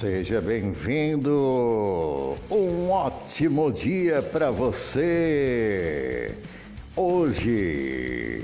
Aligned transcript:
Seja 0.00 0.40
bem-vindo! 0.40 2.34
Um 2.50 2.90
ótimo 2.90 3.70
dia 3.70 4.20
para 4.20 4.50
você! 4.50 6.34
Hoje, 6.96 8.42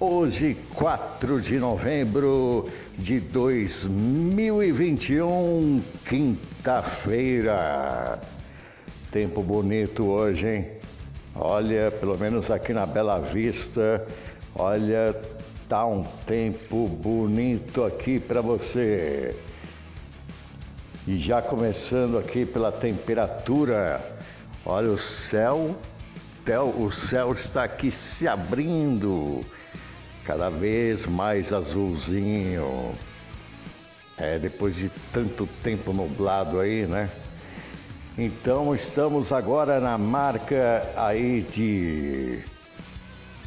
hoje, 0.00 0.56
4 0.74 1.38
de 1.38 1.58
novembro 1.58 2.70
de 2.96 3.20
2021, 3.20 5.82
quinta-feira. 6.08 8.18
Tempo 9.12 9.42
bonito 9.42 10.06
hoje, 10.06 10.48
hein? 10.48 10.64
Olha, 11.34 11.90
pelo 11.90 12.16
menos 12.16 12.50
aqui 12.50 12.72
na 12.72 12.86
Bela 12.86 13.20
Vista, 13.20 14.02
olha, 14.54 15.14
tá 15.68 15.84
um 15.84 16.04
tempo 16.26 16.88
bonito 16.88 17.84
aqui 17.84 18.18
para 18.18 18.40
você. 18.40 19.34
E 21.06 21.20
já 21.20 21.40
começando 21.40 22.18
aqui 22.18 22.44
pela 22.44 22.72
temperatura, 22.72 24.04
olha 24.64 24.90
o 24.90 24.98
céu, 24.98 25.76
o 26.76 26.90
céu 26.90 27.32
está 27.32 27.62
aqui 27.62 27.92
se 27.92 28.26
abrindo, 28.26 29.40
cada 30.24 30.50
vez 30.50 31.06
mais 31.06 31.52
azulzinho. 31.52 32.92
É, 34.18 34.36
depois 34.40 34.74
de 34.74 34.90
tanto 35.12 35.48
tempo 35.62 35.92
nublado 35.92 36.58
aí, 36.58 36.88
né? 36.88 37.08
Então 38.18 38.74
estamos 38.74 39.30
agora 39.30 39.78
na 39.78 39.96
marca 39.96 40.90
aí 40.96 41.42
de. 41.42 42.40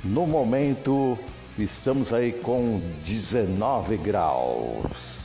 No 0.01 0.25
momento, 0.25 1.19
estamos 1.57 2.13
aí 2.13 2.31
com 2.31 2.79
19 3.03 3.97
graus 3.97 5.18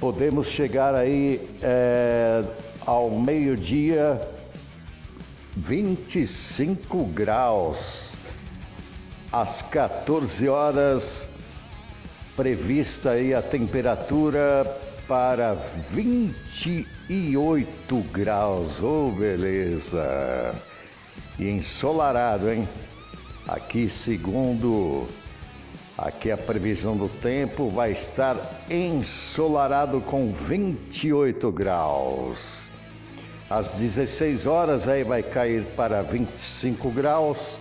podemos 0.00 0.48
chegar 0.48 0.94
aí 0.94 1.46
é, 1.62 2.42
ao 2.86 3.10
meio-dia 3.10 4.18
25 5.54 7.04
graus. 7.04 8.14
Às 9.30 9.60
14 9.62 10.48
horas, 10.48 11.28
prevista 12.34 13.10
aí 13.10 13.34
a 13.34 13.42
temperatura 13.42 14.64
para 15.06 15.52
28 15.54 17.96
graus. 18.10 18.82
Oh, 18.82 19.10
beleza! 19.10 20.54
E 21.38 21.48
ensolarado, 21.48 22.50
hein? 22.50 22.68
Aqui, 23.46 23.88
segundo 23.88 25.06
Aqui 26.00 26.30
a 26.30 26.36
previsão 26.38 26.96
do 26.96 27.10
tempo 27.10 27.68
vai 27.68 27.92
estar 27.92 28.64
ensolarado 28.70 30.00
com 30.00 30.32
28 30.32 31.52
graus. 31.52 32.70
Às 33.50 33.72
16 33.72 34.46
horas 34.46 34.88
aí 34.88 35.04
vai 35.04 35.22
cair 35.22 35.62
para 35.76 36.00
25 36.00 36.90
graus, 36.90 37.60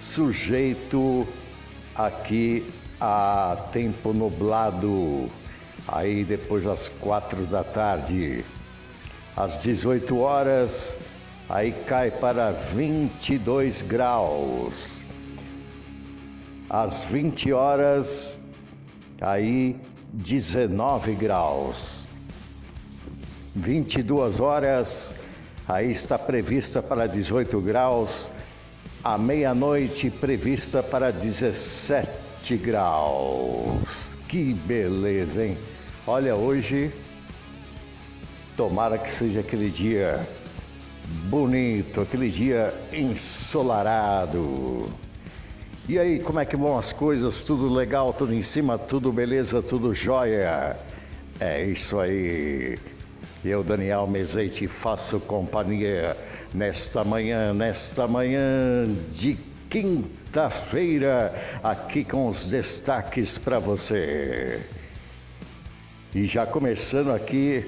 sujeito 0.00 1.24
aqui 1.94 2.68
a 3.00 3.56
tempo 3.70 4.12
nublado. 4.12 5.30
Aí 5.86 6.24
depois 6.24 6.66
às 6.66 6.88
4 6.88 7.46
da 7.46 7.62
tarde. 7.62 8.44
Às 9.36 9.62
18 9.62 10.18
horas 10.18 10.96
aí 11.48 11.70
cai 11.86 12.10
para 12.10 12.50
22 12.50 13.82
graus 13.82 14.97
às 16.68 17.04
20 17.04 17.52
horas, 17.52 18.38
aí 19.20 19.76
19 20.12 21.14
graus. 21.14 22.06
22 23.54 24.40
horas, 24.40 25.14
aí 25.66 25.90
está 25.90 26.18
prevista 26.18 26.82
para 26.82 27.06
18 27.06 27.60
graus. 27.60 28.30
À 29.02 29.16
meia-noite, 29.16 30.10
prevista 30.10 30.82
para 30.82 31.10
17 31.10 32.56
graus. 32.56 34.16
Que 34.28 34.52
beleza, 34.52 35.46
hein? 35.46 35.56
Olha, 36.06 36.36
hoje, 36.36 36.92
tomara 38.56 38.98
que 38.98 39.10
seja 39.10 39.40
aquele 39.40 39.70
dia 39.70 40.26
bonito, 41.30 42.00
aquele 42.00 42.30
dia 42.30 42.74
ensolarado. 42.92 44.88
E 45.88 45.98
aí, 45.98 46.20
como 46.20 46.38
é 46.38 46.44
que 46.44 46.54
vão 46.54 46.78
as 46.78 46.92
coisas? 46.92 47.42
Tudo 47.44 47.72
legal, 47.72 48.12
tudo 48.12 48.34
em 48.34 48.42
cima, 48.42 48.76
tudo 48.76 49.10
beleza, 49.10 49.62
tudo 49.62 49.94
jóia? 49.94 50.76
É 51.40 51.64
isso 51.64 51.98
aí. 51.98 52.76
Eu, 53.42 53.64
Daniel 53.64 54.06
Mezeite, 54.06 54.68
faço 54.68 55.18
companhia 55.20 56.14
nesta 56.52 57.02
manhã, 57.04 57.54
nesta 57.54 58.06
manhã 58.06 58.86
de 59.10 59.38
quinta-feira, 59.70 61.34
aqui 61.62 62.04
com 62.04 62.28
os 62.28 62.48
destaques 62.48 63.38
para 63.38 63.58
você. 63.58 64.60
E 66.14 66.26
já 66.26 66.44
começando 66.44 67.12
aqui, 67.12 67.64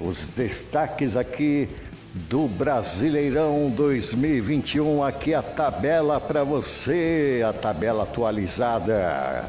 os 0.00 0.28
destaques 0.30 1.14
aqui 1.14 1.68
do 2.14 2.48
Brasileirão 2.48 3.70
2021. 3.70 5.02
Aqui 5.04 5.32
a 5.32 5.42
tabela 5.42 6.20
para 6.20 6.42
você, 6.42 7.42
a 7.48 7.52
tabela 7.52 8.02
atualizada. 8.02 9.48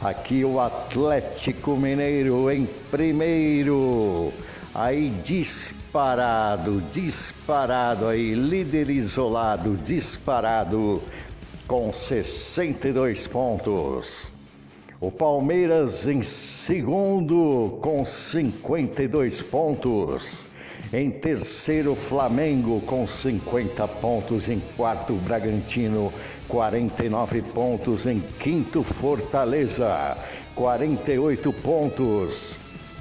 Aqui 0.00 0.44
o 0.44 0.58
Atlético 0.60 1.76
Mineiro 1.76 2.50
em 2.50 2.66
primeiro. 2.90 4.32
Aí 4.74 5.10
disparado, 5.22 6.82
disparado 6.90 8.08
aí, 8.08 8.34
líder 8.34 8.90
isolado, 8.90 9.76
disparado 9.76 11.00
com 11.68 11.92
62 11.92 13.26
pontos. 13.28 14.32
O 15.00 15.10
Palmeiras 15.10 16.06
em 16.06 16.22
segundo 16.22 17.78
com 17.82 18.04
52 18.04 19.42
pontos. 19.42 20.48
Em 20.94 21.10
terceiro, 21.10 21.96
Flamengo 21.96 22.80
com 22.82 23.04
50 23.04 23.88
pontos. 23.88 24.48
Em 24.48 24.62
quarto, 24.76 25.14
Bragantino, 25.14 26.12
49 26.46 27.42
pontos. 27.42 28.06
Em 28.06 28.20
quinto, 28.38 28.84
Fortaleza, 28.84 30.16
48 30.54 31.52
pontos. 31.52 32.56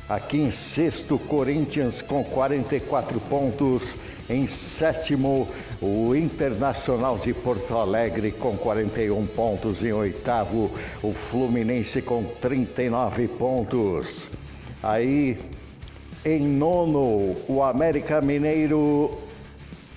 Aqui 0.09 0.37
em 0.37 0.49
sexto, 0.49 1.19
Corinthians 1.19 2.01
com 2.01 2.23
44 2.23 3.19
pontos. 3.19 3.95
Em 4.27 4.47
sétimo, 4.47 5.47
o 5.79 6.15
Internacional 6.15 7.19
de 7.19 7.31
Porto 7.31 7.77
Alegre 7.77 8.31
com 8.31 8.57
41 8.57 9.23
pontos. 9.27 9.83
Em 9.83 9.93
oitavo, 9.93 10.71
o 11.03 11.11
Fluminense 11.11 12.01
com 12.01 12.23
39 12.41 13.27
pontos. 13.27 14.29
Aí 14.81 15.37
em 16.25 16.39
nono, 16.39 17.35
o 17.47 17.61
América 17.61 18.21
Mineiro, 18.21 19.11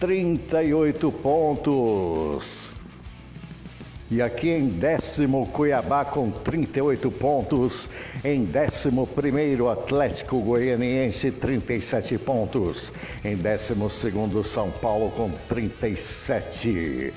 38 0.00 1.12
pontos. 1.12 2.74
E 4.08 4.22
aqui 4.22 4.50
em 4.50 4.68
décimo, 4.68 5.46
Cuiabá 5.48 6.04
com 6.04 6.30
38 6.30 7.10
pontos. 7.10 7.88
Em 8.24 8.44
décimo 8.44 9.06
primeiro, 9.06 9.68
Atlético 9.68 10.40
Goianiense, 10.40 11.30
37 11.30 12.18
pontos. 12.18 12.92
Em 13.24 13.36
décimo 13.36 13.90
segundo, 13.90 14.44
São 14.44 14.70
Paulo 14.70 15.10
com 15.10 15.30
37. 15.48 17.12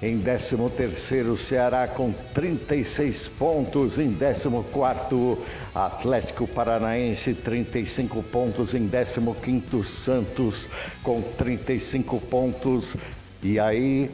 Em 0.00 0.22
13º, 0.22 1.36
Ceará 1.36 1.88
com 1.88 2.12
36 2.32 3.26
pontos. 3.28 3.98
Em 3.98 4.14
14º, 4.14 5.38
Atlético 5.74 6.46
Paranaense, 6.46 7.34
35 7.34 8.22
pontos. 8.22 8.74
Em 8.74 8.88
15º, 8.88 9.82
Santos 9.82 10.68
com 11.02 11.20
35 11.20 12.20
pontos. 12.20 12.96
E 13.42 13.58
aí, 13.58 14.08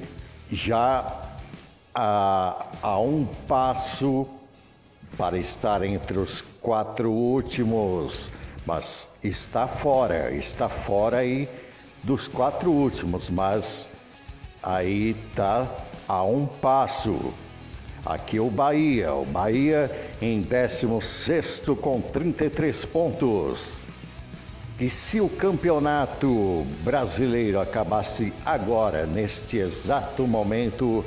já 0.50 1.22
a, 1.94 2.66
a 2.82 2.98
um 2.98 3.26
passo 3.46 4.26
para 5.18 5.36
estar 5.36 5.82
entre 5.82 6.18
os 6.18 6.40
quatro 6.62 7.10
últimos. 7.10 8.30
Mas 8.64 9.06
está 9.22 9.68
fora, 9.68 10.32
está 10.34 10.66
fora 10.70 11.18
aí 11.18 11.46
dos 12.02 12.26
quatro 12.26 12.70
últimos, 12.70 13.28
mas 13.28 13.86
aí 14.64 15.14
tá 15.34 15.70
a 16.08 16.24
um 16.24 16.46
passo. 16.46 17.34
Aqui 18.04 18.40
o 18.40 18.50
Bahia, 18.50 19.12
o 19.14 19.24
Bahia 19.24 19.90
em 20.20 20.40
16 20.40 21.62
com 21.80 22.00
33 22.00 22.84
pontos. 22.86 23.80
E 24.80 24.90
se 24.90 25.20
o 25.20 25.28
campeonato 25.28 26.66
brasileiro 26.82 27.60
acabasse 27.60 28.32
agora, 28.44 29.06
neste 29.06 29.58
exato 29.58 30.26
momento, 30.26 31.04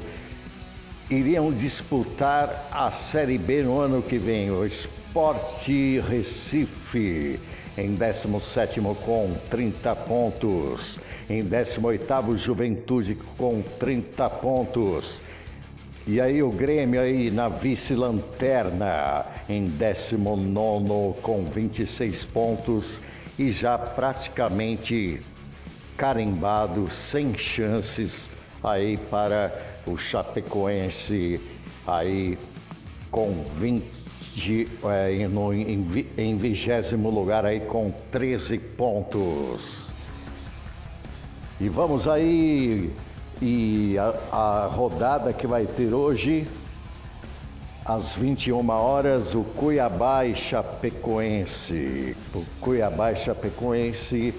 iriam 1.10 1.52
disputar 1.52 2.70
a 2.72 2.90
Série 2.92 3.38
B 3.38 3.64
no 3.64 3.82
ano 3.82 4.02
que 4.02 4.18
vem. 4.18 4.50
O 4.50 4.66
Esporte 4.66 6.00
Recife 6.00 7.40
em 7.78 7.94
17 7.94 8.82
com 9.06 9.36
30 9.50 9.96
pontos. 9.96 11.00
Em 11.30 11.44
18 11.44 12.36
Juventude 12.36 13.16
com 13.38 13.62
30 13.62 14.30
pontos. 14.30 15.22
E 16.08 16.22
aí 16.22 16.42
o 16.42 16.50
Grêmio 16.50 17.02
aí 17.02 17.30
na 17.30 17.50
vice-lanterna 17.50 19.26
em 19.48 19.66
19 19.66 21.22
com 21.22 21.44
26 21.44 22.26
pontos 22.26 23.00
e 23.38 23.52
já 23.52 23.78
praticamente 23.78 25.22
carimbado, 25.98 26.90
sem 26.90 27.38
chances 27.38 28.30
aí 28.64 28.98
para 28.98 29.54
o 29.86 29.98
Chapecoense 29.98 31.42
aí 31.86 32.38
com 33.12 33.44
20 33.54 33.97
é, 34.84 35.28
no, 35.28 35.54
em 35.54 36.38
vigésimo 36.38 37.10
lugar 37.10 37.46
aí 37.46 37.62
com 37.62 37.92
13 38.12 38.58
pontos. 38.58 39.92
E 41.60 41.68
vamos 41.68 42.08
aí 42.08 42.92
e 43.42 43.98
a, 43.98 44.14
a 44.36 44.66
rodada 44.68 45.34
que 45.34 45.48
vai 45.48 45.66
ter 45.66 45.94
hoje 45.94 46.48
às 47.86 48.14
21 48.14 48.70
horas 48.70 49.34
o 49.34 49.44
Cuiabá 49.44 50.26
e 50.26 50.36
Chapecoense. 50.36 52.16
O 52.34 52.44
Cuiabá 52.60 53.12
e 53.12 53.16
Chapecoense 53.16 54.34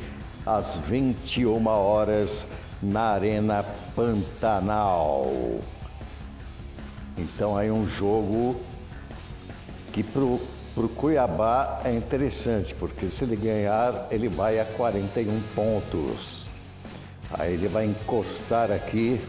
às 0.45 0.77
21 0.77 1.67
horas 1.67 2.47
na 2.83 3.13
Arena 3.13 3.65
Pantanal. 3.97 5.61
Então 7.17 7.57
aí 7.57 7.71
um 7.71 7.87
jogo 7.87 8.61
que 9.99 10.03
pro, 10.05 10.41
pro 10.77 10.89
Cuiabá 10.89 11.81
é 11.85 11.93
interessante, 11.93 12.73
porque 12.73 13.07
se 13.07 13.25
ele 13.25 13.35
ganhar, 13.35 14.07
ele 14.13 14.29
vai 14.29 14.61
a 14.61 14.65
41 14.65 15.41
pontos. 15.57 16.47
Aí 17.33 17.55
ele 17.55 17.67
vai 17.67 17.87
encostar 17.87 18.71
aqui, 18.71 19.21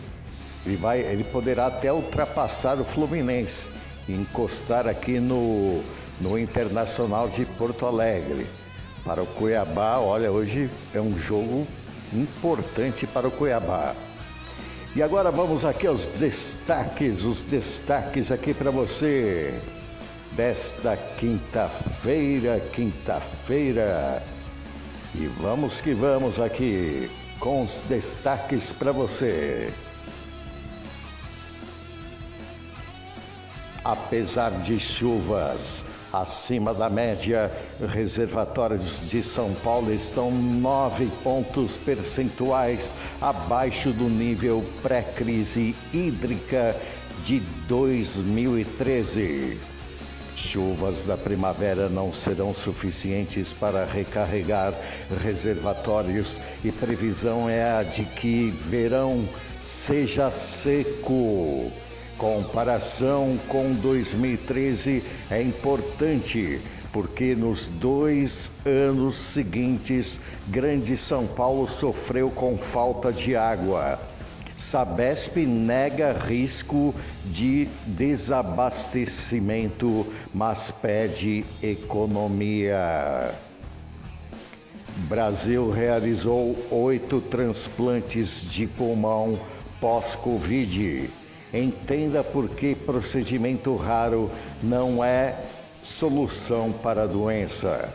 ele, 0.63 0.75
vai, 0.75 0.99
ele 0.99 1.23
poderá 1.23 1.65
até 1.65 1.91
ultrapassar 1.91 2.79
o 2.79 2.85
Fluminense, 2.85 3.67
encostar 4.07 4.87
aqui 4.87 5.19
no, 5.19 5.81
no 6.21 6.37
Internacional 6.37 7.27
de 7.27 7.45
Porto 7.45 7.87
Alegre. 7.87 8.45
Para 9.03 9.23
o 9.23 9.25
Cuiabá, 9.25 9.97
olha, 9.97 10.31
hoje 10.31 10.69
é 10.93 11.01
um 11.01 11.17
jogo 11.17 11.65
importante 12.13 13.07
para 13.07 13.27
o 13.27 13.31
Cuiabá. 13.31 13.95
E 14.95 15.01
agora 15.01 15.31
vamos 15.31 15.65
aqui 15.65 15.87
aos 15.87 16.09
destaques, 16.09 17.23
os 17.23 17.41
destaques 17.41 18.31
aqui 18.31 18.53
para 18.53 18.69
você 18.69 19.59
desta 20.39 20.95
quinta-feira, 21.17 22.61
quinta-feira. 22.71 24.23
E 25.13 25.27
vamos 25.37 25.81
que 25.81 25.93
vamos 25.93 26.39
aqui 26.39 27.11
com 27.41 27.63
os 27.63 27.83
destaques 27.89 28.71
para 28.71 28.93
você. 28.93 29.69
Apesar 33.83 34.51
de 34.51 34.79
chuvas, 34.79 35.85
acima 36.13 36.73
da 36.73 36.89
média. 36.89 37.51
Reservatórios 37.89 39.09
de 39.09 39.21
São 39.21 39.53
Paulo 39.55 39.93
estão 39.93 40.31
nove 40.31 41.11
pontos 41.21 41.75
percentuais 41.75 42.95
abaixo 43.19 43.91
do 43.91 44.07
nível 44.07 44.63
pré-crise 44.81 45.75
hídrica 45.91 46.79
de 47.25 47.41
2013. 47.67 49.78
Chuvas 50.39 51.05
da 51.05 51.17
primavera 51.17 51.89
não 51.89 52.13
serão 52.13 52.53
suficientes 52.53 53.51
para 53.51 53.83
recarregar 53.83 54.73
reservatórios 55.21 56.39
e 56.63 56.71
previsão 56.71 57.49
é 57.49 57.61
a 57.61 57.83
de 57.83 58.05
que 58.05 58.51
verão 58.69 59.27
seja 59.61 60.31
seco. 60.31 61.71
Comparação 62.17 63.37
com 63.49 63.73
2013 63.73 65.03
é 65.29 65.41
importante 65.41 66.61
porque 66.91 67.35
nos 67.35 67.67
dois 67.67 68.49
anos 68.65 69.17
seguintes, 69.17 70.19
Grande 70.47 70.95
São 70.97 71.27
Paulo 71.27 71.67
sofreu 71.67 72.31
com 72.31 72.57
falta 72.57 73.11
de 73.11 73.35
água. 73.35 73.99
Sabesp 74.59 75.47
nega 75.47 76.11
risco 76.11 76.93
de 77.25 77.67
desabastecimento, 77.87 80.05
mas 80.33 80.69
pede 80.69 81.45
economia. 81.63 83.31
Brasil 85.07 85.69
realizou 85.69 86.57
oito 86.69 87.21
transplantes 87.21 88.51
de 88.51 88.67
pulmão 88.67 89.39
pós-Covid. 89.79 91.09
Entenda 91.53 92.21
por 92.21 92.49
que 92.49 92.75
procedimento 92.75 93.77
raro 93.77 94.29
não 94.61 95.01
é 95.01 95.41
solução 95.81 96.73
para 96.73 97.03
a 97.03 97.07
doença. 97.07 97.93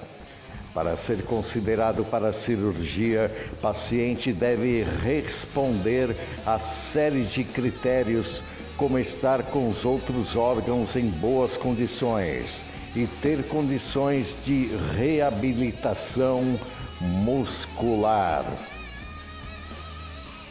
Para 0.75 0.97
ser 0.97 1.23
considerado 1.23 2.05
para 2.05 2.33
cirurgia, 2.33 3.31
paciente 3.63 4.33
deve 4.33 4.85
responder 5.05 6.17
a 6.45 6.59
série 6.59 7.23
de 7.23 7.45
critérios, 7.45 8.43
como 8.77 8.99
estar 8.99 9.45
com 9.45 9.69
os 9.69 9.85
outros 9.85 10.35
órgãos 10.35 10.97
em 10.97 11.09
boas 11.09 11.57
condições 11.57 12.65
e 12.97 13.07
ter 13.07 13.47
condições 13.47 14.37
de 14.43 14.69
reabilitação 14.97 16.59
muscular. 17.01 18.45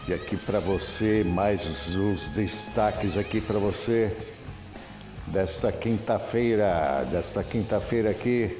E 0.07 0.13
aqui 0.13 0.37
para 0.37 0.61
você, 0.61 1.21
mais 1.25 1.95
os 1.95 2.29
destaques 2.29 3.17
aqui 3.17 3.41
para 3.41 3.59
você 3.59 4.15
desta 5.27 5.69
quinta-feira, 5.69 7.05
desta 7.11 7.43
quinta-feira 7.43 8.09
aqui. 8.09 8.57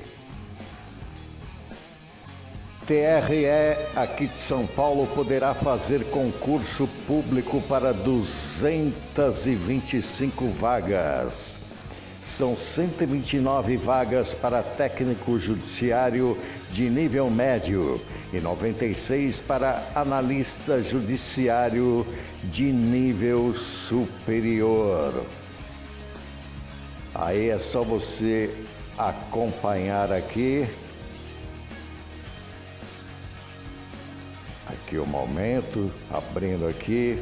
TRE 2.86 3.48
aqui 3.96 4.28
de 4.28 4.36
São 4.36 4.68
Paulo 4.68 5.08
poderá 5.08 5.54
fazer 5.54 6.04
concurso 6.10 6.86
público 7.08 7.62
para 7.62 7.94
225 7.94 10.50
vagas. 10.50 11.62
São 12.26 12.58
129 12.58 13.78
vagas 13.78 14.34
para 14.34 14.62
técnico 14.62 15.40
judiciário 15.40 16.38
de 16.70 16.90
nível 16.90 17.30
médio 17.30 18.02
e 18.34 18.42
96 18.42 19.40
para 19.40 19.82
analista 19.96 20.84
judiciário 20.84 22.06
de 22.44 22.66
nível 22.66 23.54
superior. 23.54 25.26
Aí 27.16 27.50
é 27.50 27.60
só 27.60 27.82
você 27.82 28.54
acompanhar 28.98 30.12
aqui. 30.12 30.68
Aqui 34.94 35.00
o 35.00 35.08
momento, 35.08 35.92
abrindo 36.12 36.68
aqui. 36.68 37.20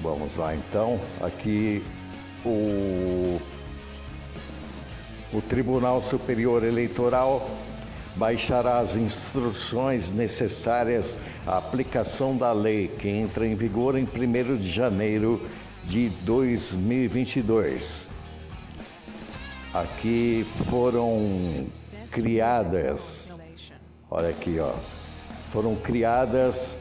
Vamos 0.00 0.36
lá 0.36 0.56
então, 0.56 0.98
aqui 1.20 1.84
o 2.42 3.38
o 5.30 5.42
Tribunal 5.42 6.02
Superior 6.02 6.64
Eleitoral 6.64 7.50
baixará 8.16 8.78
as 8.78 8.96
instruções 8.96 10.10
necessárias 10.10 11.18
à 11.46 11.58
aplicação 11.58 12.34
da 12.34 12.50
lei 12.50 12.88
que 12.88 13.08
entra 13.08 13.46
em 13.46 13.54
vigor 13.54 13.94
em 13.98 14.04
1 14.04 14.56
de 14.56 14.70
janeiro 14.70 15.42
de 15.84 16.08
2022. 16.08 18.06
Aqui 19.74 20.46
foram 20.70 21.66
criadas, 22.10 23.34
olha 24.10 24.28
aqui, 24.28 24.58
ó, 24.58 24.72
foram 25.50 25.74
criadas 25.76 26.76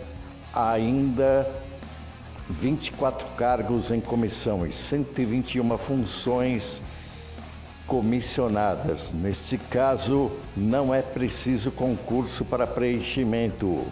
ainda 0.53 1.49
24 2.49 3.27
cargos 3.37 3.91
em 3.91 3.99
comissão 3.99 4.65
e 4.65 4.71
121 4.71 5.77
funções 5.77 6.81
comissionadas. 7.87 9.11
Neste 9.11 9.57
caso, 9.57 10.31
não 10.55 10.93
é 10.93 11.01
preciso 11.01 11.71
concurso 11.71 12.45
para 12.45 12.67
preenchimento. 12.67 13.85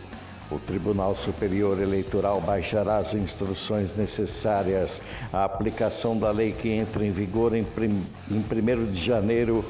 O 0.50 0.60
Tribunal 0.60 1.16
Superior 1.16 1.82
Eleitoral 1.82 2.42
baixará 2.42 2.98
as 2.98 3.14
instruções 3.14 3.96
necessárias 3.96 5.02
à 5.32 5.46
aplicação 5.46 6.18
da 6.18 6.30
lei 6.30 6.52
que 6.52 6.70
entra 6.70 7.06
em 7.06 7.12
vigor 7.12 7.56
em, 7.56 7.66
1 8.30 8.86
de 8.88 9.00
janeiro 9.00 9.64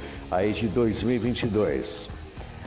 de 0.59 0.67
2022. 0.67 2.20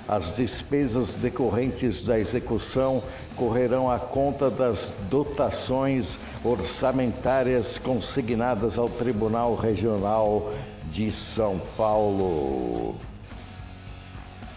As 0.08 0.36
despesas 0.36 1.14
decorrentes 1.14 2.04
da 2.04 2.18
execução 2.18 3.02
correrão 3.36 3.90
à 3.90 3.98
conta 3.98 4.50
das 4.50 4.92
dotações 5.08 6.18
orçamentárias 6.44 7.78
consignadas 7.78 8.76
ao 8.76 8.88
Tribunal 8.88 9.54
Regional 9.54 10.52
de 10.90 11.10
São 11.10 11.58
Paulo. 11.76 12.96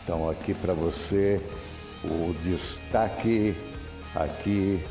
Então, 0.03 0.29
aqui 0.29 0.53
para 0.53 0.73
você 0.73 1.41
o 2.03 2.33
destaque 2.43 3.55
aqui 4.15 4.83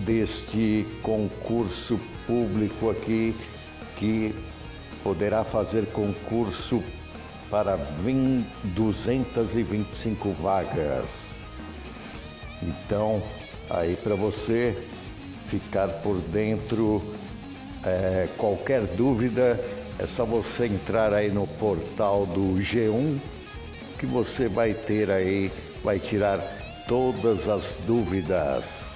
deste 0.00 0.86
concurso 1.02 2.00
público 2.26 2.90
aqui 2.90 3.34
que 3.96 4.34
poderá 5.02 5.44
fazer 5.44 5.86
concurso 5.86 6.82
para 7.52 7.76
20, 7.76 8.48
225 8.64 10.32
vagas. 10.32 11.36
Então, 12.62 13.22
aí 13.68 13.94
para 13.94 14.14
você 14.14 14.74
ficar 15.48 15.88
por 15.88 16.16
dentro, 16.32 17.02
é, 17.84 18.26
qualquer 18.38 18.86
dúvida, 18.86 19.62
é 19.98 20.06
só 20.06 20.24
você 20.24 20.64
entrar 20.64 21.12
aí 21.12 21.30
no 21.30 21.46
portal 21.46 22.24
do 22.24 22.54
G1 22.58 23.20
que 23.98 24.06
você 24.06 24.48
vai 24.48 24.72
ter 24.72 25.10
aí, 25.10 25.52
vai 25.84 25.98
tirar 25.98 26.40
todas 26.88 27.48
as 27.48 27.76
dúvidas. 27.86 28.90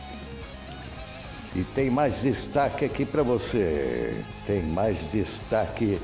E 1.54 1.62
tem 1.62 1.90
mais 1.90 2.22
destaque 2.22 2.86
aqui 2.86 3.04
para 3.04 3.22
você. 3.22 4.24
Tem 4.46 4.62
mais 4.62 5.12
destaque. 5.12 6.00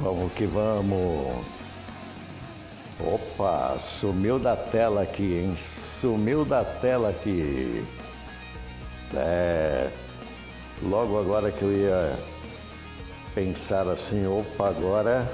Vamos 0.00 0.32
que 0.32 0.46
vamos. 0.46 1.59
Opa, 3.40 3.78
sumiu 3.78 4.38
da 4.38 4.54
tela 4.54 5.00
aqui, 5.00 5.38
hein? 5.38 5.56
Sumiu 5.56 6.44
da 6.44 6.62
tela 6.62 7.08
aqui. 7.08 7.82
É. 9.16 9.90
Logo 10.82 11.18
agora 11.18 11.50
que 11.50 11.62
eu 11.62 11.72
ia 11.72 12.18
pensar 13.34 13.88
assim, 13.88 14.26
opa, 14.26 14.68
agora 14.68 15.26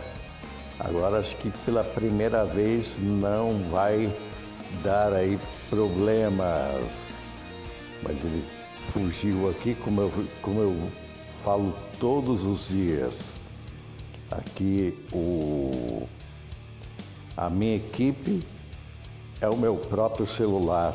agora 0.79 1.19
acho 1.19 1.37
que 1.39 1.51
pela 1.65 1.83
primeira 1.83 2.45
vez 2.45 2.97
não 3.01 3.61
vai 3.73 4.09
dar 4.85 5.13
aí 5.13 5.37
problemas. 5.69 6.89
Mas 8.05 8.17
ele 8.23 8.45
fugiu 8.93 9.51
aqui, 9.51 9.75
como 9.75 10.03
eu, 10.03 10.13
como 10.43 10.61
eu 10.61 10.91
falo 11.43 11.75
todos 11.99 12.45
os 12.45 12.69
dias. 12.69 13.41
Aqui 14.31 14.97
o, 15.13 16.07
a 17.37 17.50
minha 17.50 17.76
equipe 17.76 18.43
é 19.40 19.49
o 19.49 19.57
meu 19.57 19.76
próprio 19.76 20.26
celular, 20.26 20.95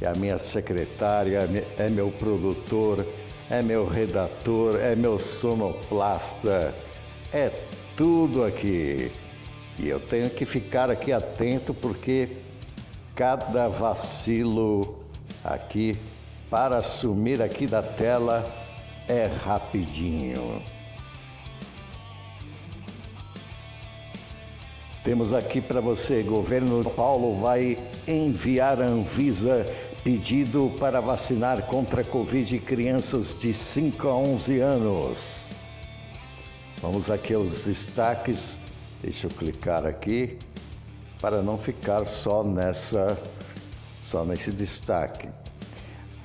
é 0.00 0.06
a 0.08 0.14
minha 0.14 0.38
secretária, 0.38 1.48
é 1.78 1.88
meu 1.88 2.10
produtor, 2.10 3.06
é 3.48 3.62
meu 3.62 3.86
redator, 3.86 4.76
é 4.76 4.96
meu 4.96 5.18
sonoplasta, 5.20 6.74
é 7.32 7.50
tudo 7.96 8.44
aqui. 8.44 9.10
E 9.78 9.88
eu 9.88 10.00
tenho 10.00 10.28
que 10.30 10.44
ficar 10.44 10.90
aqui 10.90 11.12
atento 11.12 11.72
porque 11.72 12.28
cada 13.14 13.68
vacilo 13.68 14.98
aqui 15.44 15.96
para 16.50 16.82
sumir 16.82 17.40
aqui 17.40 17.66
da 17.66 17.82
tela 17.82 18.44
é 19.08 19.26
rapidinho. 19.26 20.62
Temos 25.06 25.32
aqui 25.32 25.60
para 25.60 25.80
você, 25.80 26.20
governo 26.20 26.82
de 26.82 26.90
Paulo 26.90 27.40
vai 27.40 27.78
enviar 28.08 28.82
a 28.82 28.86
Anvisa 28.86 29.64
pedido 30.02 30.72
para 30.80 31.00
vacinar 31.00 31.62
contra 31.66 32.00
a 32.00 32.04
Covid 32.04 32.58
crianças 32.58 33.38
de 33.38 33.54
5 33.54 34.08
a 34.08 34.16
11 34.16 34.58
anos. 34.58 35.48
Vamos 36.82 37.08
aqui 37.08 37.34
aos 37.34 37.66
destaques. 37.66 38.58
Deixa 39.00 39.28
eu 39.28 39.30
clicar 39.30 39.86
aqui 39.86 40.36
para 41.20 41.40
não 41.40 41.56
ficar 41.56 42.04
só 42.04 42.42
nessa 42.42 43.16
só 44.02 44.24
nesse 44.24 44.50
destaque. 44.50 45.28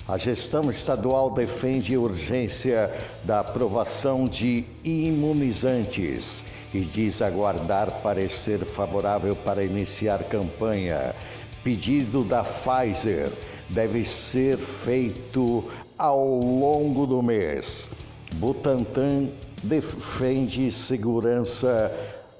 A 0.07 0.17
gestão 0.17 0.71
estadual 0.71 1.29
defende 1.29 1.95
urgência 1.95 2.91
da 3.25 3.41
aprovação 3.41 4.25
de 4.25 4.65
imunizantes 4.83 6.43
e 6.73 6.81
diz 6.81 7.21
aguardar 7.21 8.01
parecer 8.01 8.59
favorável 8.59 9.35
para 9.35 9.63
iniciar 9.63 10.23
campanha. 10.23 11.13
Pedido 11.63 12.23
da 12.23 12.43
Pfizer 12.43 13.31
deve 13.69 14.03
ser 14.03 14.57
feito 14.57 15.69
ao 15.97 16.39
longo 16.39 17.05
do 17.05 17.21
mês. 17.21 17.89
Butantan 18.35 19.29
defende 19.63 20.71
segurança 20.71 21.91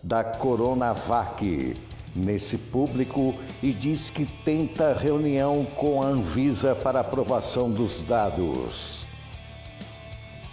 da 0.02 0.24
Coronavac 0.24 1.76
nesse 2.16 2.58
público 2.58 3.36
e 3.62 3.72
diz 3.72 4.10
que 4.10 4.26
tenta 4.44 4.94
reunião 4.94 5.66
com 5.78 6.02
a 6.02 6.08
Anvisa 6.08 6.76
para 6.76 7.02
aprovação 7.02 7.70
dos 7.70 8.02
dados. 8.02 9.06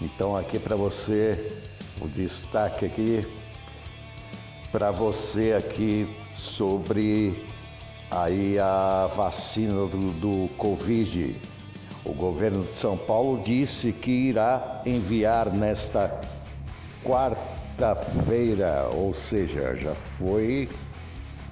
Então 0.01 0.37
aqui 0.37 0.59
para 0.59 0.77
você 0.77 1.53
o 2.01 2.07
destaque 2.07 2.85
aqui 2.85 3.27
para 4.71 4.91
você 4.91 5.53
aqui 5.53 6.09
sobre 6.35 7.47
aí 8.11 8.59
a 8.59 9.09
vacina 9.15 9.87
do, 9.87 10.13
do 10.13 10.49
Covid. 10.57 11.37
O 12.05 12.13
governo 12.13 12.65
de 12.65 12.73
São 12.73 12.97
Paulo 12.97 13.43
disse 13.43 13.93
que 13.93 14.11
irá 14.11 14.83
enviar 14.87 15.51
nesta 15.53 16.21
quarta-feira, 17.05 18.89
ou 18.95 19.13
seja, 19.13 19.75
já 19.77 19.95
foi 20.19 20.69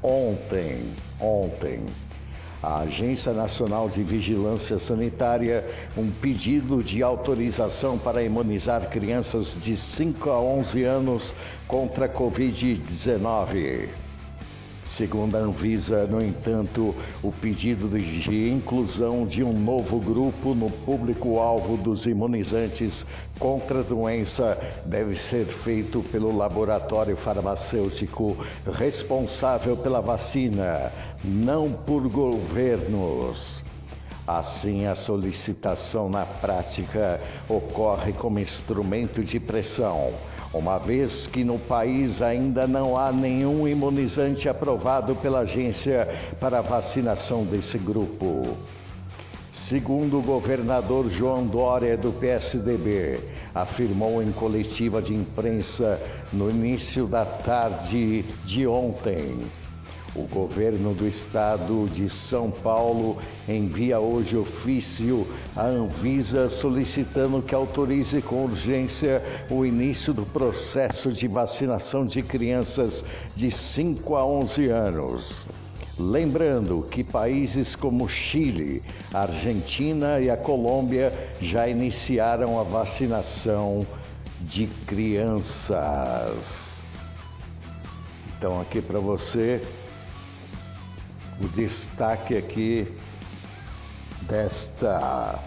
ontem, 0.02 0.85
ontem, 1.20 1.85
a 2.66 2.80
Agência 2.80 3.32
Nacional 3.32 3.88
de 3.88 4.02
Vigilância 4.02 4.76
Sanitária 4.76 5.64
um 5.96 6.11
pedido 6.11 6.82
de 6.82 7.00
autorização 7.00 7.96
para 7.96 8.25
imunizar 8.25 8.90
crianças 8.90 9.56
de 9.56 9.76
5 9.76 10.28
a 10.30 10.40
11 10.40 10.82
anos 10.82 11.35
contra 11.68 12.06
a 12.06 12.08
Covid-19. 12.08 13.88
Segundo 14.87 15.37
a 15.37 15.40
Anvisa, 15.40 16.06
no 16.06 16.23
entanto, 16.23 16.94
o 17.20 17.32
pedido 17.32 17.88
de 17.88 18.49
inclusão 18.49 19.26
de 19.26 19.42
um 19.42 19.52
novo 19.52 19.99
grupo 19.99 20.54
no 20.54 20.70
público-alvo 20.70 21.76
dos 21.76 22.06
imunizantes 22.06 23.04
contra 23.37 23.80
a 23.80 23.82
doença 23.82 24.56
deve 24.85 25.16
ser 25.16 25.44
feito 25.44 26.02
pelo 26.12 26.35
laboratório 26.35 27.16
farmacêutico 27.16 28.37
responsável 28.78 29.76
pela 29.76 30.00
vacina, 30.00 30.92
não 31.26 31.73
por 31.73 32.09
governos. 32.09 33.62
Assim, 34.26 34.87
a 34.87 34.95
solicitação 34.95 36.09
na 36.09 36.25
prática 36.25 37.21
ocorre 37.49 38.12
como 38.12 38.38
instrumento 38.38 39.23
de 39.23 39.38
pressão 39.38 40.14
uma 40.56 40.78
vez 40.78 41.26
que 41.26 41.45
no 41.45 41.59
país 41.59 42.23
ainda 42.23 42.66
não 42.66 42.97
há 42.97 43.12
nenhum 43.12 43.68
imunizante 43.68 44.49
aprovado 44.49 45.14
pela 45.16 45.40
agência 45.40 46.09
para 46.40 46.62
vacinação 46.62 47.45
desse 47.45 47.76
grupo. 47.76 48.56
Segundo 49.52 50.18
o 50.18 50.23
governador 50.23 51.11
João 51.11 51.47
Dória 51.47 51.97
do 51.97 52.12
PSDB, 52.12 53.21
afirmou 53.54 54.23
em 54.23 54.33
coletiva 54.33 55.02
de 55.02 55.14
imprensa 55.14 56.00
no 56.33 56.50
início 56.50 57.06
da 57.06 57.25
tarde 57.25 58.25
de 58.45 58.66
ontem. 58.66 59.38
O 60.16 60.26
governo 60.28 60.94
do 60.94 61.06
estado 61.06 61.87
de 61.92 62.08
São 62.08 62.50
Paulo 62.50 63.18
envia 63.46 64.00
hoje 64.00 64.35
ofício 64.35 65.26
à 65.54 65.66
Anvisa 65.66 66.49
solicitando 66.49 67.42
que 67.42 67.54
autorize 67.54 68.23
com 68.23 68.44
urgência 68.44 69.23
o 69.50 69.66
início 69.66 70.14
do 70.14 70.25
processo 70.25 71.12
de 71.12 71.28
vacinação 71.28 72.06
de 72.06 72.23
crianças 72.23 73.04
de 73.35 73.50
5 73.50 74.16
a 74.16 74.25
11 74.25 74.68
anos. 74.68 75.46
Lembrando 75.99 76.87
que 76.90 77.04
países 77.04 77.76
como 77.76 78.08
Chile, 78.08 78.82
Argentina 79.12 80.18
e 80.18 80.30
a 80.30 80.37
Colômbia 80.37 81.12
já 81.42 81.68
iniciaram 81.68 82.58
a 82.58 82.62
vacinação 82.62 83.87
de 84.40 84.66
crianças. 84.87 86.80
Então, 88.38 88.61
aqui 88.61 88.82
para 88.82 88.99
você, 88.99 89.62
o 91.40 91.49
destaque 91.49 92.37
aqui 92.37 92.87
desta 94.23 95.38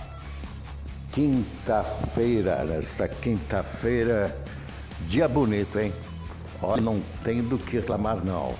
quinta-feira, 1.11 2.65
desta 2.65 3.07
quinta-feira, 3.07 4.35
dia 5.07 5.27
bonito, 5.27 5.79
hein? 5.79 5.91
Olha, 6.61 6.81
não 6.81 7.01
tem 7.23 7.41
do 7.41 7.57
que 7.57 7.77
reclamar 7.77 8.23
não. 8.23 8.53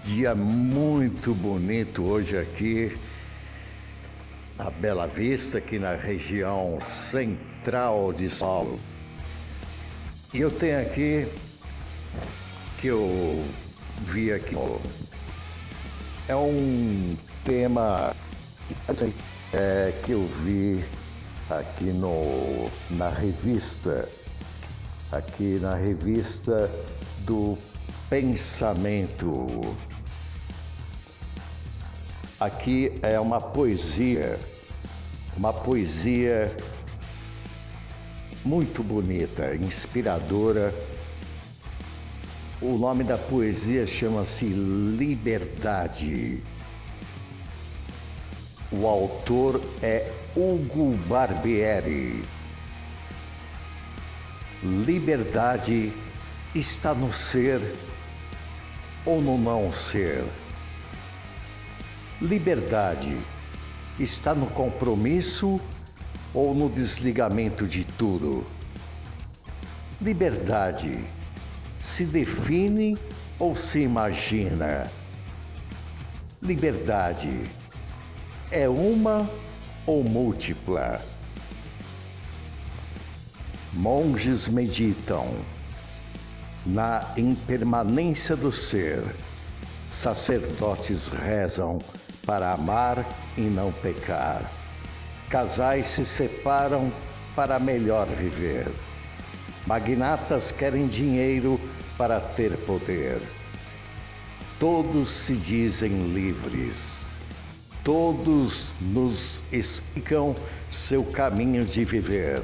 dia 0.00 0.34
muito 0.34 1.34
bonito 1.34 2.02
hoje 2.08 2.36
aqui 2.36 2.96
na 4.56 4.70
Bela 4.70 5.06
Vista, 5.06 5.58
aqui 5.58 5.78
na 5.78 5.94
região 5.94 6.78
central 6.80 8.12
de 8.12 8.28
São 8.30 8.48
Paulo. 8.48 8.78
E 10.32 10.40
eu 10.40 10.50
tenho 10.50 10.80
aqui 10.80 11.28
que 12.80 12.88
eu 12.88 13.44
vi 14.06 14.32
aqui 14.32 14.56
é 16.28 16.36
um 16.36 17.16
tema 17.44 18.14
é, 19.52 19.92
que 20.04 20.12
eu 20.12 20.26
vi 20.44 20.84
aqui 21.50 21.86
no, 21.86 22.70
na 22.90 23.08
revista, 23.08 24.08
aqui 25.10 25.58
na 25.60 25.74
revista 25.74 26.70
do 27.20 27.58
pensamento. 28.08 29.46
Aqui 32.38 32.92
é 33.02 33.18
uma 33.18 33.40
poesia, 33.40 34.38
uma 35.36 35.52
poesia 35.52 36.54
muito 38.44 38.82
bonita, 38.82 39.54
inspiradora. 39.54 40.72
O 42.64 42.78
nome 42.78 43.02
da 43.02 43.18
poesia 43.18 43.84
chama-se 43.84 44.44
Liberdade. 44.44 46.40
O 48.70 48.86
autor 48.86 49.60
é 49.82 50.12
Hugo 50.36 50.96
Barbieri. 51.08 52.22
Liberdade 54.62 55.92
está 56.54 56.94
no 56.94 57.12
ser 57.12 57.60
ou 59.04 59.20
no 59.20 59.36
não 59.36 59.72
ser. 59.72 60.24
Liberdade 62.20 63.18
está 63.98 64.36
no 64.36 64.46
compromisso 64.46 65.60
ou 66.32 66.54
no 66.54 66.70
desligamento 66.70 67.66
de 67.66 67.84
tudo. 67.84 68.46
Liberdade 70.00 71.04
se 71.82 72.04
define 72.04 72.96
ou 73.40 73.56
se 73.56 73.80
imagina. 73.80 74.88
Liberdade 76.40 77.42
é 78.52 78.68
uma 78.68 79.28
ou 79.84 80.04
múltipla. 80.04 81.00
Monges 83.72 84.46
meditam 84.46 85.34
na 86.64 87.02
impermanência 87.16 88.36
do 88.36 88.52
ser. 88.52 89.02
Sacerdotes 89.90 91.08
rezam 91.08 91.78
para 92.24 92.52
amar 92.52 93.04
e 93.36 93.40
não 93.40 93.72
pecar. 93.72 94.48
Casais 95.28 95.88
se 95.88 96.06
separam 96.06 96.92
para 97.34 97.58
melhor 97.58 98.06
viver. 98.06 98.68
Magnatas 99.66 100.52
querem 100.52 100.86
dinheiro 100.86 101.60
para 101.96 102.20
ter 102.20 102.56
poder. 102.58 103.20
Todos 104.58 105.08
se 105.08 105.34
dizem 105.34 106.12
livres 106.12 107.02
Todos 107.84 108.68
nos 108.80 109.42
explicam 109.50 110.36
seu 110.70 111.02
caminho 111.02 111.64
de 111.64 111.84
viver. 111.84 112.40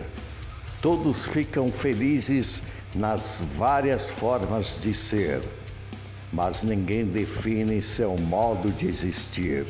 Todos 0.82 1.26
ficam 1.26 1.70
felizes 1.70 2.60
nas 2.96 3.40
várias 3.56 4.10
formas 4.10 4.80
de 4.80 4.92
ser, 4.92 5.40
mas 6.32 6.64
ninguém 6.64 7.04
define 7.04 7.80
seu 7.80 8.16
modo 8.16 8.72
de 8.72 8.88
existir. 8.88 9.64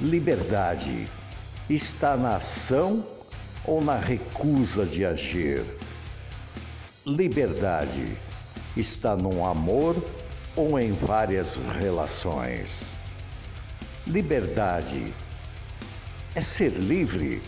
Liberdade 0.00 1.06
está 1.70 2.16
na 2.16 2.38
ação 2.38 3.06
ou 3.64 3.82
na 3.82 3.96
recusa 3.96 4.84
de 4.84 5.04
agir? 5.04 5.64
Liberdade 7.06 8.16
está 8.76 9.16
no 9.16 9.44
amor 9.44 9.96
ou 10.56 10.78
em 10.78 10.92
várias 10.92 11.56
relações? 11.80 12.94
Liberdade 14.06 15.12
é 16.34 16.40
ser 16.40 16.72
livre 16.72 17.42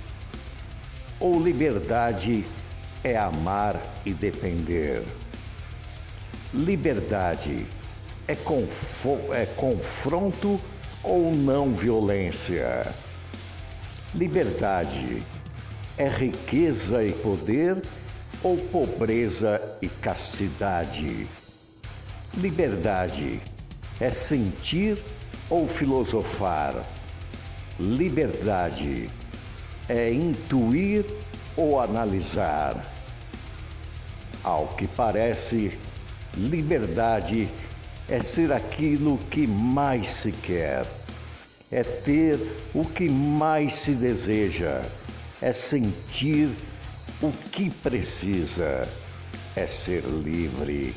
ou 1.18 1.42
liberdade 1.42 2.44
é 3.02 3.16
amar 3.16 3.80
e 4.04 4.12
depender? 4.12 5.02
Liberdade 6.52 7.66
é, 8.28 8.32
é 8.32 9.46
confronto 9.56 10.60
ou 11.02 11.34
não 11.34 11.74
violência? 11.74 12.86
Liberdade 14.14 15.22
é 15.96 16.08
riqueza 16.08 17.04
e 17.04 17.12
poder 17.12 17.80
ou 18.42 18.56
pobreza 18.56 19.60
e 19.80 19.88
castidade? 19.88 21.28
Liberdade 22.36 23.40
é 24.00 24.10
sentir 24.10 24.98
ou 25.48 25.68
filosofar. 25.68 26.84
Liberdade 27.78 29.08
é 29.88 30.12
intuir 30.12 31.04
ou 31.56 31.80
analisar. 31.80 32.84
Ao 34.42 34.66
que 34.68 34.86
parece, 34.88 35.78
liberdade 36.36 37.48
é 38.08 38.20
ser 38.20 38.52
aquilo 38.52 39.16
que 39.30 39.46
mais 39.46 40.08
se 40.08 40.32
quer, 40.32 40.86
é 41.70 41.82
ter 41.82 42.38
o 42.74 42.84
que 42.84 43.08
mais 43.08 43.74
se 43.76 43.94
deseja, 43.94 44.82
é 45.44 45.52
sentir 45.52 46.48
o 47.22 47.30
que 47.52 47.70
precisa, 47.70 48.88
é 49.54 49.66
ser 49.66 50.02
livre 50.02 50.94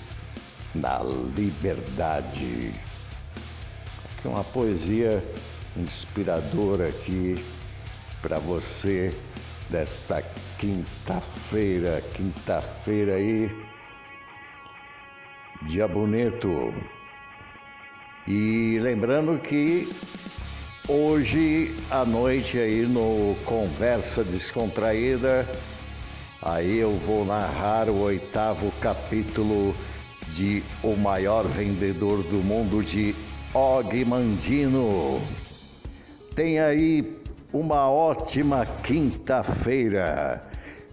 na 0.74 1.00
liberdade 1.36 2.74
é 4.28 4.30
uma 4.30 4.44
poesia 4.44 5.24
inspiradora 5.78 6.90
aqui 6.90 7.36
para 8.22 8.40
você 8.40 9.18
desta 9.70 10.22
quinta-feira, 10.60 12.02
quinta-feira 12.14 13.16
aí, 13.16 13.50
dia 15.64 15.88
bonito. 15.88 16.74
E 18.28 18.78
lembrando 18.82 19.40
que 19.40 19.88
hoje 20.88 21.76
à 21.92 22.06
noite 22.06 22.58
aí 22.58 22.84
no 22.84 23.36
Conversa 23.46 24.24
Descontraída, 24.24 25.48
aí 26.42 26.78
eu 26.78 26.94
vou 26.94 27.26
narrar 27.26 27.90
o 27.90 28.02
oitavo 28.04 28.72
capítulo 28.80 29.76
de 30.34 30.64
O 30.82 30.96
Maior 30.96 31.46
Vendedor 31.46 32.24
do 32.24 32.38
Mundo 32.38 32.82
de 32.82 33.14
Og 33.54 34.06
Mandino. 34.06 35.22
Tenha 36.34 36.68
aí 36.68 37.18
uma 37.52 37.90
ótima 37.90 38.66
quinta-feira. 38.66 40.42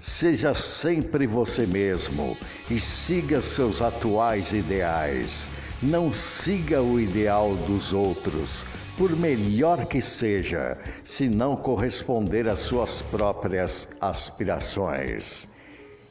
Seja 0.00 0.54
sempre 0.54 1.26
você 1.26 1.66
mesmo 1.66 2.36
e 2.70 2.80
siga 2.80 3.40
seus 3.40 3.80
atuais 3.80 4.52
ideais. 4.52 5.48
Não 5.80 6.12
siga 6.12 6.82
o 6.82 7.00
ideal 7.00 7.54
dos 7.54 7.92
outros, 7.92 8.64
por 8.96 9.16
melhor 9.16 9.86
que 9.86 10.00
seja, 10.00 10.78
se 11.04 11.28
não 11.28 11.56
corresponder 11.56 12.48
às 12.48 12.60
suas 12.60 13.02
próprias 13.02 13.88
aspirações. 14.00 15.48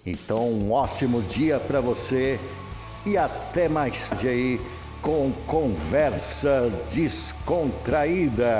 Então, 0.05 0.49
um 0.49 0.71
ótimo 0.71 1.21
dia 1.21 1.59
para 1.59 1.79
você 1.79 2.37
e 3.05 3.17
até 3.17 3.69
mais 3.69 4.11
dia 4.19 4.59
com 5.01 5.31
conversa 5.47 6.69
descontraída. 6.91 8.51